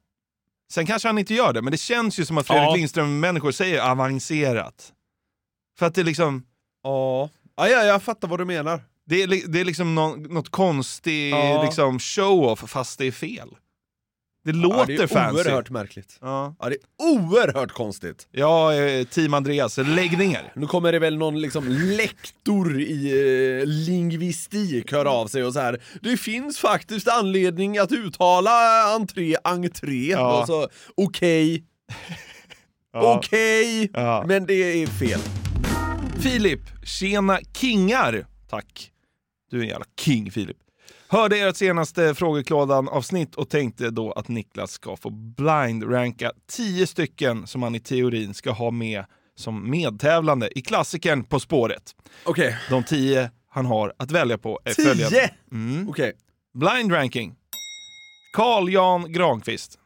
[0.74, 2.76] Sen kanske han inte gör det, men det känns ju som att Fredrik Ja.
[2.76, 4.92] Lindström-människor säger avancerat.
[5.80, 6.44] För att det är liksom,
[6.84, 7.30] ja.
[7.56, 8.82] Ja, ja, jag fattar vad du menar.
[9.06, 11.64] det är, det är liksom nå- något konstigt Ja.
[11.64, 13.50] liksom show-off fast det är fel.
[14.46, 15.36] Det ja, låter det är fancy.
[15.42, 16.18] oerhört märkligt.
[16.22, 16.56] Ja.
[16.60, 16.82] Ja, det är
[17.12, 18.28] oerhört konstigt.
[18.32, 20.52] Ja, eh, team Andreas, lägg ner.
[20.56, 23.12] Nu kommer det väl någon liksom lektor i
[23.62, 25.82] eh, lingvistik höra av sig och så här.
[26.02, 30.06] Det finns faktiskt anledning att uttala entré, entré.
[30.12, 30.42] Ja.
[30.42, 31.64] Och så, okej,
[32.94, 33.18] Ja.
[33.18, 34.24] okej, Ja.
[34.28, 35.20] men det är fel.
[36.24, 38.28] Filip, tjena kingar!
[38.50, 38.92] Tack.
[39.52, 40.58] Du är en jävla king Filip.
[41.08, 47.64] Hörde ert senaste Frågeklådan-avsnitt och tänkte då att Niklas ska få blind-ranka 10 stycken som
[47.64, 49.06] han i teorin ska ha med
[49.36, 51.96] som medtävlande i klassikern På spåret.
[52.26, 52.58] Okej.
[52.70, 55.10] De tio han har att välja på är följande.
[55.10, 55.30] Tio?
[55.52, 55.90] Mm.
[55.90, 56.14] Okej.
[56.54, 57.36] Blind ranking.
[58.34, 59.80] Carl Jan Granqvist.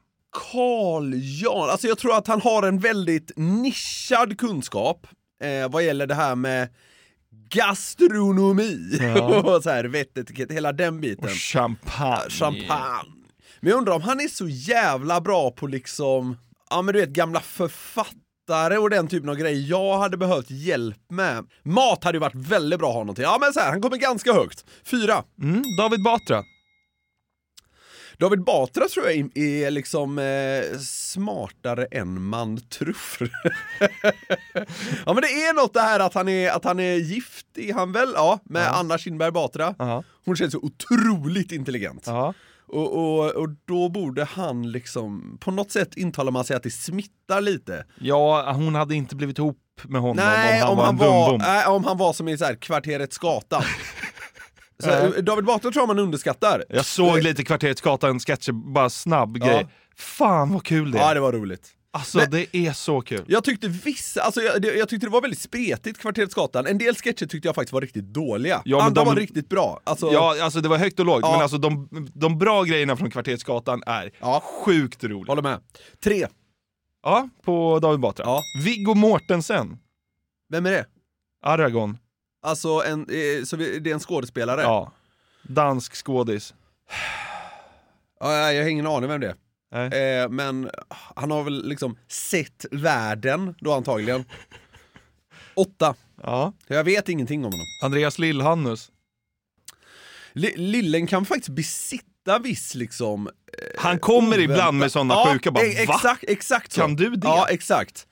[0.51, 5.07] Carl Jan, alltså jag tror att han har en väldigt nischad kunskap
[5.43, 6.69] eh, vad gäller det här med
[7.49, 9.41] gastronomi Ja.
[9.55, 11.25] och så här vettetikett, hela den biten.
[11.25, 12.29] Och champagne.
[12.29, 13.13] Champagne.
[13.59, 16.37] Men jag undrar om han är så jävla bra på liksom,
[16.69, 20.97] ja men du vet gamla författare och den typen av grejer jag hade behövt hjälp
[21.09, 21.45] med.
[21.63, 23.23] Mat hade ju varit väldigt bra att ha någonting.
[23.23, 24.65] Ja men så här, han kommer ganska högt.
[24.85, 25.23] Fyra.
[25.41, 25.63] Mm.
[25.77, 26.43] David Batra.
[28.19, 32.95] David Batra tror jag är, liksom eh, smartare än man tror.
[35.05, 37.73] ja men det är något det här att han är, att han är gift, är
[37.73, 38.09] han väl?
[38.15, 39.75] Ja, med Anna Kinberg Batra.
[39.79, 40.03] Ja.
[40.25, 42.03] Hon känns så otroligt intelligent.
[42.05, 42.33] Ja.
[42.67, 46.71] Och, och, och då borde han liksom, på något sätt intalar man sig att det
[46.71, 47.85] smittar lite.
[47.99, 50.99] Ja, hon hade inte blivit ihop med honom Nej, om han om var han en
[50.99, 51.47] var, dumbom.
[51.47, 53.63] nej, om han var som i så här, kvarteret Skatan.
[54.83, 55.23] så, Nej.
[55.23, 56.63] David Batra tror jag man underskattar.
[56.69, 59.45] Jag såg lite Kvarteret Skatan-sketcher, bara snabb Ja.
[59.45, 59.67] grej.
[59.95, 61.01] Fan vad kul det är!
[61.01, 61.73] Ja, det var roligt.
[61.91, 63.25] Alltså Men- det är så kul.
[63.27, 66.67] Jag tyckte vissa, alltså jag, det- jag tyckte det var väldigt spretigt, Kvarteret Skatan.
[66.67, 68.61] En del sketcher tyckte jag faktiskt var riktigt dåliga.
[68.65, 69.81] Ja, Andra de- var riktigt bra.
[69.83, 71.31] Alltså, Ja, alltså det var högt och lågt, Ja.
[71.31, 74.43] men alltså de, de bra grejerna från Kvarteret Skatan är Ja.
[74.65, 75.31] sjukt roliga.
[75.31, 75.59] håller med.
[76.03, 76.27] Tre.
[77.03, 78.25] Ja, på David Batra.
[78.25, 78.41] Ja.
[78.65, 79.77] Viggo Mortensen,
[80.49, 80.85] Vem är det?
[81.45, 81.97] Aragon.
[82.41, 84.61] Alltså, en, eh, så det är en skådespelare?
[84.61, 84.91] Ja.
[85.43, 86.53] Dansk skådis.
[88.19, 89.35] Ja, jag har ingen aning vem det
[89.71, 90.23] är.
[90.23, 90.69] Eh, men
[91.15, 94.25] han har väl liksom sett världen då antagligen.
[95.53, 95.95] Åtta.
[96.23, 96.53] Ja.
[96.67, 97.65] Jag vet ingenting om honom.
[97.83, 98.91] Andreas Lillhannus.
[100.33, 103.29] Li- Lillen kan faktiskt besitta viss liksom...
[103.77, 105.93] Han kommer oväntat- ibland med sådana ja, sjuka bara e- va?
[105.95, 106.81] exakt, exakt så.
[106.81, 107.27] Kan du det?
[107.27, 108.06] Ja, exakt.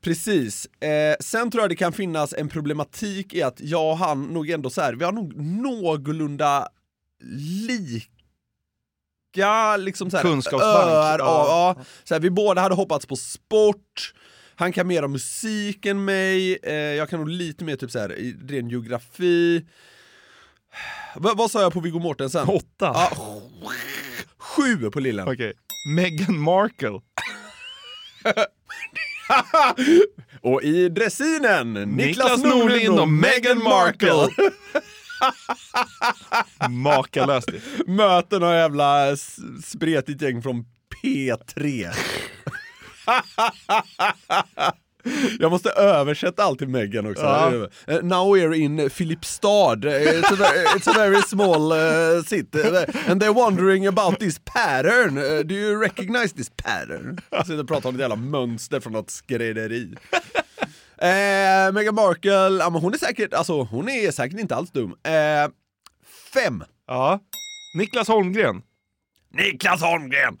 [0.00, 0.66] Precis.
[0.66, 4.50] Eh, sen tror jag det kan finnas en problematik i att jag och han nog
[4.50, 6.68] ändå så här, vi har nog någorlunda
[7.68, 8.06] lika
[9.76, 10.86] liksom så här, Kunskapsbank.
[10.86, 11.76] av, ja.
[12.04, 14.14] Så här, vi båda hade hoppats på sport,
[14.54, 17.98] han kan mer om musik än mig, eh, jag kan nog lite mer typ så
[17.98, 19.66] här, i ren geografi.
[21.16, 22.48] Va, vad sa jag på Viggo Mortensen?
[22.48, 22.92] Åtta.
[22.94, 23.10] Ja,
[24.38, 25.28] sju på lillen.
[25.28, 25.52] Okej.
[25.94, 27.00] Meghan Markle.
[30.40, 34.28] och i dressinen, Niklas, Niklas Norlind och och Meghan Markle.
[36.70, 37.48] Makalöst.
[37.86, 39.16] Möter några jävla
[39.64, 40.64] spretigt gäng från
[41.02, 41.88] P3.
[45.38, 47.22] Jag måste översätta allt till Meghan också.
[47.22, 47.68] Ja.
[47.86, 49.84] Eh, Now we're in Filipstad.
[49.84, 52.62] Eh, It's a, very, it's a very small uh, city.
[53.08, 55.18] And they're wondering about this pattern.
[55.18, 57.20] Eh, do you recognize this pattern?
[57.30, 59.94] Jag sitter och pratar om ett jävla mönster från något skrädderi.
[61.02, 64.90] Eh, Meghan Markle, ja, men hon är säkert, alltså hon är säkert inte alls dum.
[65.04, 65.50] Eh,
[66.34, 66.64] fem.
[66.86, 67.20] Ja.
[67.78, 68.62] Niklas Holmgren.
[69.34, 70.38] Niklas Holmgren!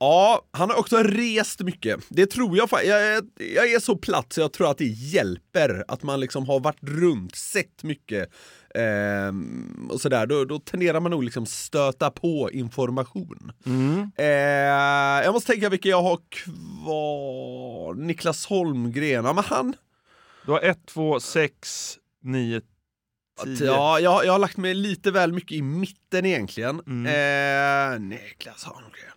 [0.00, 2.00] Ja, han har också rest mycket.
[2.08, 3.22] Det tror jag jag, är-
[3.54, 6.78] jag är så platt så jag tror att det hjälper att man liksom har varit
[6.82, 8.28] runt, sett mycket
[8.74, 10.26] ehm, och sådär.
[10.26, 13.52] Då, då tenderar man nog liksom stöta på information.
[14.16, 14.24] Eh,
[15.24, 17.94] jag måste tänka vilka jag har kvar.
[17.94, 19.74] Niklas Holmgren, ja men han...
[20.46, 22.60] Du har 1, 2, 6, 9,
[23.44, 23.66] 10.
[23.66, 26.80] Ja, jag, jag har lagt mig lite väl mycket i mitten egentligen.
[27.06, 29.12] Eh, Niklas Holmgren.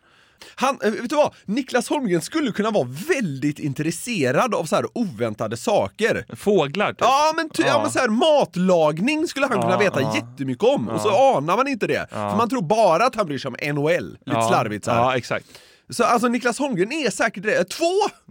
[0.55, 1.33] Han, eh, vet du vad?
[1.45, 6.25] Niklas Holmgren skulle kunna vara väldigt intresserad av så här oväntade saker.
[6.35, 6.97] Fåglar typ.
[7.01, 7.67] Ja men, ty, ja.
[7.67, 7.81] Ja.
[7.81, 10.15] men så här, matlagning skulle han kunna Ja, veta ja.
[10.15, 12.07] jättemycket om, och så anar man inte det.
[12.09, 14.47] För man tror bara att han bryr sig om NHL, lite ja.
[14.49, 14.97] slarvigt så här.
[14.99, 15.45] Ja, exakt.
[15.89, 17.63] Så alltså Niklas Holmgren är säkert det.
[17.69, 17.85] Två!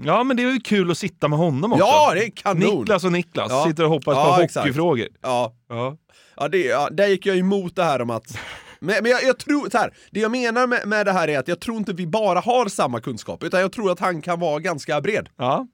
[0.04, 1.84] Ja, men det är ju kul att sitta med honom också.
[1.84, 2.78] Ja, det är kanon!
[2.80, 3.64] Niklas och Niklas Ja.
[3.68, 4.62] sitter och hoppas Ja, på exakt.
[4.64, 5.08] hockeyfrågor.
[5.22, 5.96] Ja, Ja.
[6.36, 8.38] Ja, det, ja, där gick jag emot det här om att...
[8.82, 11.38] Men, men jag, jag tror, så här, det jag menar med, med det här är
[11.38, 14.40] att jag tror inte vi bara har samma kunskap, utan jag tror att han kan
[14.40, 15.28] vara ganska bred.
[15.36, 15.66] ja.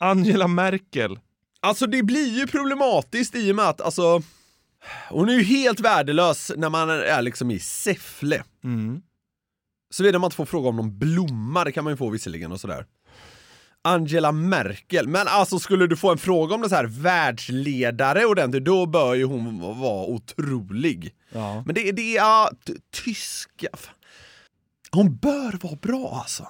[0.00, 1.18] Angela Merkel.
[1.60, 4.22] Alltså det blir ju problematiskt i och med att, alltså...
[5.08, 8.42] Hon är ju helt värdelös när man är liksom i Säffle.
[8.64, 9.02] Mm.
[9.90, 12.60] Såvida man inte får fråga om någon blomma, det kan man ju få visserligen och
[12.60, 12.86] sådär.
[13.86, 18.64] Angela Merkel, men alltså skulle du få en fråga om det så här världsledare ordentligt,
[18.64, 21.14] då bör ju hon vara otrolig.
[21.32, 21.62] Ja.
[21.66, 22.50] Men det, det är, ja,
[23.04, 23.68] tyska...
[24.90, 26.48] Hon bör vara bra alltså.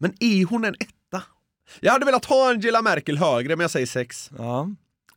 [0.00, 1.22] Men är hon en etta?
[1.80, 4.30] Jag hade velat ha Angela Merkel högre, men jag säger sex.
[4.38, 4.68] ja.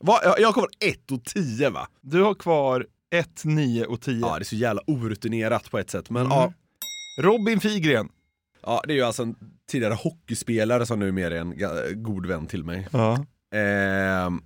[0.04, 0.20] Va?
[0.24, 1.88] Jag, jag kommer 1 och 10 va?
[2.02, 4.20] Du har kvar 1, 9 och 10.
[4.22, 6.38] Ja, det är så jävla orutinerat på ett sätt, men Mm.
[6.38, 6.54] ja.
[7.20, 8.10] Robin Figren.
[8.63, 9.36] Ja, det är ju alltså en
[9.71, 11.54] tidigare hockeyspelare som numera är en
[12.04, 12.88] god vän till mig.
[12.91, 13.13] Ja.
[13.56, 14.41] Ehm,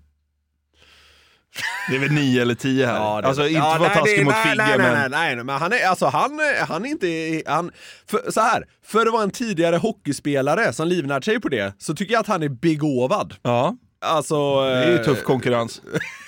[1.90, 2.96] Det är väl nio eller tio här.
[2.96, 4.94] Ja, det- alltså inte ja, vara nej, taskig mot nej, Figge, nej, men...
[4.94, 7.72] nej, nej, nej, men han är, alltså han, han är inte, han,
[8.10, 11.96] för, så här, för att vara en tidigare hockeyspelare som livnärt sig på det, så
[11.96, 13.36] tycker jag att han är begåvad.
[13.42, 14.62] Ja, Alltså...
[14.62, 15.82] det är ju eh, tuff konkurrens.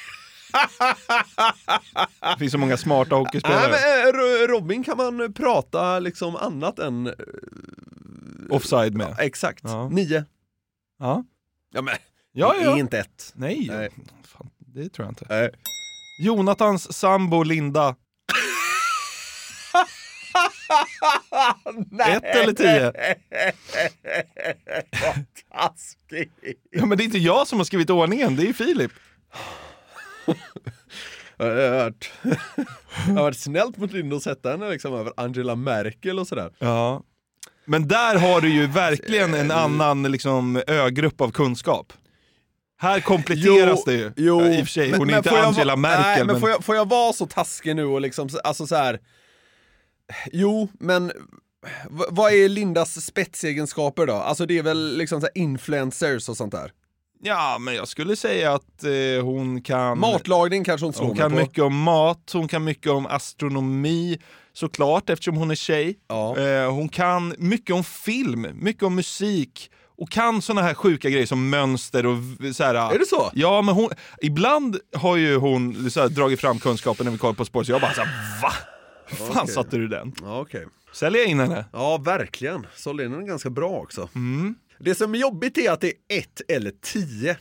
[2.21, 3.69] det finns så många smarta Nej, hockeyspelare.
[3.71, 7.07] men eh, Ro- Robin kan man prata liksom annat än...
[7.07, 7.13] eh,
[8.49, 9.15] Offside med.
[9.19, 9.89] Exakt, Ja.
[9.89, 10.25] nio.
[10.99, 11.23] Ja,
[11.73, 11.95] Ja men,
[12.31, 12.53] ja.
[12.53, 12.77] det är ja.
[12.77, 13.31] inte ett.
[13.35, 13.89] Nej, Nej.
[14.23, 15.25] Fan, det tror jag inte.
[15.29, 15.49] Nej.
[16.23, 17.95] Jonathans sambo Linda.
[22.07, 22.83] Ett eller tio?
[25.01, 26.33] Vad taskigt.
[26.71, 28.91] Ja, men det är inte jag som har skrivit ordningen, det är ju Filip.
[31.39, 32.11] Jag har varit,
[33.07, 36.51] jag har varit snällt mot Linda och sätta henne liksom över Angela Merkel och sådär.
[36.59, 37.03] Ja.
[37.65, 41.93] Men där har du ju verkligen en annan liksom, ögrupp av kunskap.
[42.79, 44.11] Här kompletteras det ju.
[44.15, 46.01] Jo, I och för sig, hon är inte får jag Angela va- Merkel.
[46.03, 48.75] Nej, men, men Får, jag, får jag vara så taskig nu och liksom, alltså så
[48.75, 48.99] här.
[50.31, 51.11] Jo, men
[51.89, 54.13] vad är Lindas spetsegenskaper då?
[54.13, 56.71] Alltså det är väl liksom så här influencers och sånt där.
[57.21, 59.99] Ja, men jag skulle säga att eh, hon kan...
[59.99, 61.37] Matlagning kanske hon slår Hon kan på.
[61.37, 64.17] mycket om mat, hon kan mycket om astronomi,
[64.53, 65.97] såklart eftersom hon är tjej.
[66.07, 66.37] Ja.
[66.37, 71.25] Eh, hon kan mycket om film, mycket om musik och kan såna här sjuka grejer
[71.25, 72.17] som mönster och
[72.55, 72.75] så här.
[72.95, 73.31] Är det så?
[73.33, 73.89] Ja, men hon,
[74.21, 77.71] ibland har ju hon så här, dragit fram kunskapen när vi kollar på sport, så
[77.71, 78.51] jag bara så här, va?
[79.05, 79.53] Hur fan Okej.
[79.53, 80.13] satte du den?
[80.21, 80.65] Ja, okej.
[80.93, 81.65] Säljer jag in henne?
[81.73, 82.67] Ja, verkligen.
[82.75, 84.09] Sålde in den ganska bra också.
[84.15, 84.55] Mm.
[84.79, 87.37] Det som är jobbigt är att det är ett eller tio.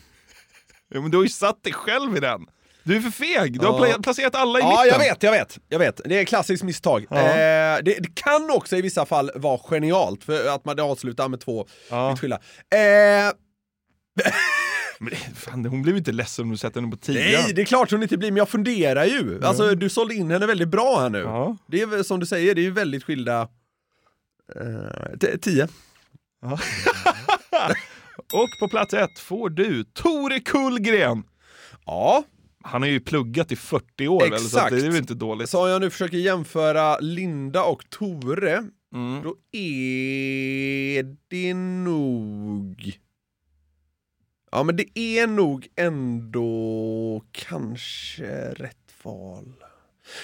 [0.89, 2.47] Ja, men du har ju satt dig själv i den.
[2.85, 3.73] Du är för feg, du Ja.
[3.73, 4.89] har pla- placerat alla i Ja, mitten.
[4.89, 6.01] jag vet, jag vet, jag vet.
[6.05, 7.07] Det är ett klassiskt misstag.
[7.11, 7.17] Ja.
[7.17, 11.41] Eh, det, det kan också i vissa fall vara genialt, för att man avslutar med
[11.41, 12.11] två Ja.
[12.11, 12.17] Eh,
[14.99, 17.15] Men fan, hon blev ju inte ledsen om du sätter henne på 10.
[17.43, 19.45] nej, det är klart hon inte blir, men jag funderar ju.
[19.45, 21.19] Alltså, du sålde in henne väldigt bra här nu.
[21.19, 21.57] Ja.
[21.67, 23.49] Det är som du säger, det är ju väldigt skilda...
[24.57, 25.69] Eh, t- tio.
[28.33, 31.23] Och på plats ett får du Tore Kullgren.
[31.87, 32.25] Ja,
[32.63, 34.71] Han har ju pluggat i 40 år väl, så Exakt.
[34.71, 35.49] det är väl inte dåligt.
[35.51, 39.23] så om jag nu försöker jämföra Linda och Tore, Mm.
[39.23, 42.93] då är det nog...
[44.51, 49.55] Ja, men det är nog ändå kanske rätt val.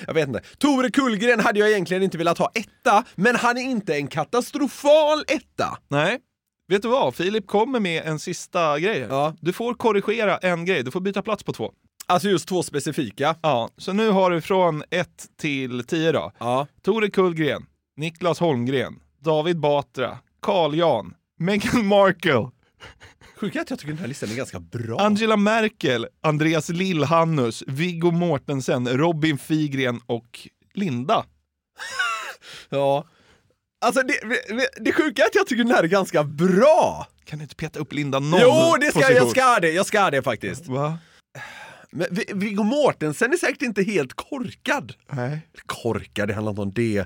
[0.06, 0.42] Jag vet inte.
[0.58, 5.24] Tore Kullgren hade jag egentligen inte velat ha etta, men han är inte en katastrofal
[5.28, 5.78] etta.
[5.88, 6.18] Nej,
[6.68, 7.14] vet du vad?
[7.14, 9.06] Filip kommer med en sista grej.
[9.10, 9.34] Ja.
[9.40, 11.72] Du får korrigera en grej, du får byta plats på två.
[12.06, 13.36] Alltså just två specifika.
[13.42, 15.08] Ja, så nu har du från 1
[15.40, 16.32] till 10 då.
[16.38, 16.66] Ja.
[16.82, 17.66] Tore Kullgren,
[17.96, 22.50] Niklas Holmgren, David Batra, Carl Jan, Meghan Markle,
[23.42, 25.00] Sjukt att jag tycker den här listan är ganska bra.
[25.00, 31.24] Angela Merkel, Andreas Lillhannus, Viggo Mortensen, Robin Figren och Linda.
[32.68, 33.08] Ja.
[33.84, 34.14] Alltså det,
[34.80, 37.06] det, sjuka är att jag tycker den här är ganska bra.
[37.24, 39.16] Kan du inte peta upp Linda någon Jo, det ska jag, position?
[39.16, 40.66] jag ska det, jag ska det faktiskt.
[40.66, 40.98] Va?
[41.90, 44.92] Men Vi- Viggo Mortensen är säkert inte helt korkad.
[45.10, 45.40] Nej.
[45.66, 46.98] Korkad, det handlar inte om det.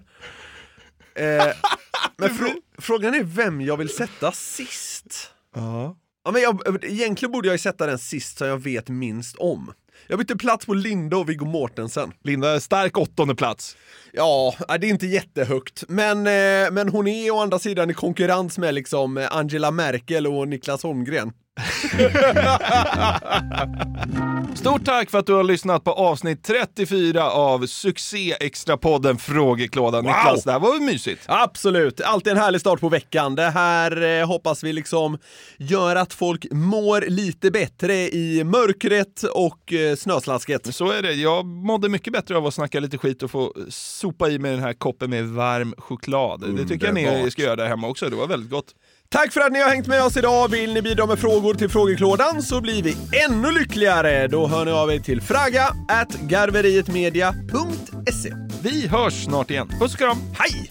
[1.14, 1.46] Eh,
[2.16, 5.31] men frå, frågan är vem jag vill sätta sist.
[5.55, 5.96] Ja.
[6.27, 9.73] Ja, men jag, egentligen borde jag ju sätta den sist som jag vet minst om.
[10.07, 12.12] Jag bytte plats på Linda och Viggo Mortensen.
[12.25, 13.77] Linda, stark åttonde plats.
[14.12, 15.85] Ja, det är inte jättehögt.
[15.89, 20.27] Men, eh, men hon är å andra sidan i konkurrens med liksom eh, Angela Merkel
[20.27, 21.33] och Niklas Holmgren.
[24.55, 30.05] Stort tack för att du har lyssnat på avsnitt 34 av succé extrapodden Frågeklådan.
[30.05, 30.12] Wow!
[30.12, 31.23] Niklas, det här var väl mysigt?
[31.27, 33.35] Absolut, alltid en härlig start på veckan.
[33.35, 35.19] Det här eh, hoppas vi liksom
[35.59, 40.75] gör att folk mår lite bättre i mörkret och eh, snöslasket.
[40.75, 41.12] Så är det.
[41.12, 44.61] Jag mådde mycket bättre av att snacka lite skit och få sopa i mig den
[44.61, 46.57] här koppen med varm choklad.
[46.57, 47.33] Det tycker jag ni Underbart.
[47.33, 48.11] ska göra där hemma också.
[48.11, 48.75] Det var väldigt gott.
[49.09, 50.51] Tack för att ni har hängt med oss idag.
[50.51, 52.97] Vill ni bidra med frågor till frågeklådan så blir vi
[53.29, 54.29] ännu lyckligare.
[54.29, 58.33] Då hör ni av er till fraga at garverietmedia.se.
[58.62, 59.69] Vi hörs snart igen.
[59.81, 60.19] Puss och kram!
[60.38, 60.71] Hej!